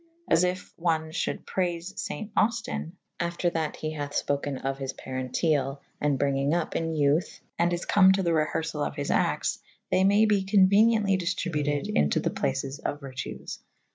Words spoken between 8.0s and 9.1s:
to the reherfall of